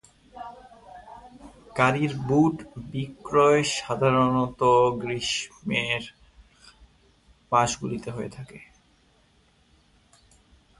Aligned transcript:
গাড়ির 1.77 2.13
বুট 2.27 2.55
বিক্রয় 2.91 3.63
সাধারণত 3.77 4.61
গ্রীষ্মের 5.01 6.03
মাসগুলিতে 7.51 8.09
হয়ে 8.15 8.31
থাকে। 8.37 8.59